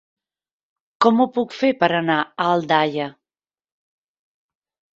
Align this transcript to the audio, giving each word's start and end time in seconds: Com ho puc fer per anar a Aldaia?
Com 1.05 1.21
ho 1.21 1.27
puc 1.35 1.53
fer 1.59 1.69
per 1.85 1.91
anar 1.99 2.17
a 2.23 2.49
Aldaia? 2.55 3.07